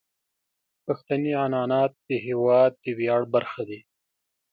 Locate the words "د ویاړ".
2.83-3.21